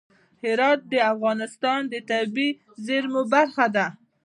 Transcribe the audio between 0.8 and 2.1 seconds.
د افغانستان د